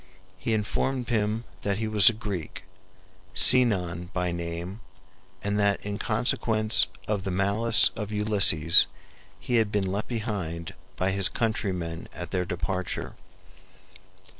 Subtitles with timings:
[0.39, 2.63] He informed them that he was a Greek,
[3.35, 4.79] Sinon by name,
[5.43, 8.87] and that in consequence of the malice of Ulysses
[9.39, 13.13] he had been left behind by his countrymen at their departure.